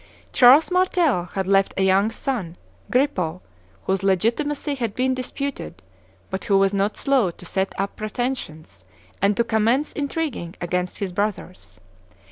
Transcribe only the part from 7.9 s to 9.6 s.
pretensions and to